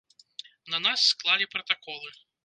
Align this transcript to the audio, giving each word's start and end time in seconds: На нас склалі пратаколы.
На 0.75 0.79
нас 0.85 1.03
склалі 1.09 1.47
пратаколы. 1.53 2.09